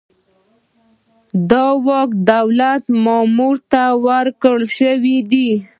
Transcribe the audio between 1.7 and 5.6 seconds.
واک د دولت مامور ته ورکړل شوی دی.